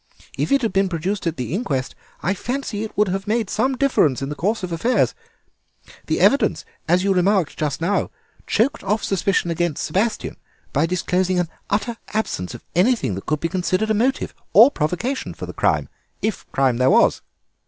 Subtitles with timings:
[0.35, 1.93] If it had been produced at the inquest
[2.23, 5.13] I fancy it would have made some difference in the course of affairs.
[6.07, 8.09] The evidence, as you remarked just now,
[8.47, 10.37] choked off suspicion against Sebastien
[10.73, 15.35] by disclosing an utter absence of anything that could be considered a motive or provocation
[15.35, 15.87] for the crime,
[16.19, 17.21] if crime there was."